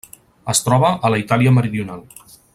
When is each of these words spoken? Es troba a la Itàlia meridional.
Es 0.53 0.61
troba 0.69 0.91
a 1.09 1.11
la 1.15 1.21
Itàlia 1.25 1.53
meridional. 1.59 2.03